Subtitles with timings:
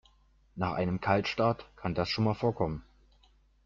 [0.55, 2.83] Nach einem Kaltstart kann das schon mal vorkommen.